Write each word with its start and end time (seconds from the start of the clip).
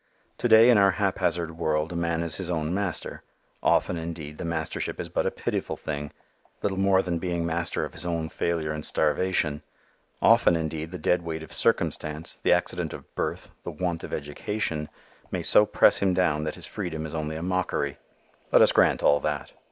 To 0.39 0.47
day 0.47 0.71
in 0.71 0.79
our 0.79 0.89
haphazard 0.97 1.59
world 1.59 1.91
a 1.91 1.95
man 1.95 2.23
is 2.23 2.37
his 2.37 2.49
own 2.49 2.73
master; 2.73 3.21
often 3.61 3.97
indeed 3.97 4.39
the 4.39 4.43
mastership 4.45 4.99
is 4.99 5.09
but 5.09 5.27
a 5.27 5.29
pitiful 5.29 5.77
thing, 5.77 6.11
little 6.63 6.79
more 6.79 7.03
than 7.03 7.19
being 7.19 7.45
master 7.45 7.85
of 7.85 7.93
his 7.93 8.03
own 8.03 8.27
failure 8.27 8.71
and 8.71 8.83
starvation; 8.83 9.61
often 10.19 10.55
indeed 10.55 10.89
the 10.89 10.97
dead 10.97 11.21
weight 11.21 11.43
of 11.43 11.53
circumstance, 11.53 12.39
the 12.41 12.51
accident 12.51 12.93
of 12.95 13.13
birth, 13.13 13.51
the 13.61 13.69
want 13.69 14.03
of 14.03 14.11
education, 14.11 14.89
may 15.29 15.43
so 15.43 15.67
press 15.67 15.99
him 15.99 16.15
down 16.15 16.45
that 16.45 16.55
his 16.55 16.65
freedom 16.65 17.05
is 17.05 17.13
only 17.13 17.35
a 17.35 17.43
mockery. 17.43 17.99
Let 18.51 18.63
us 18.63 18.71
grant 18.71 19.03
all 19.03 19.19
that. 19.19 19.53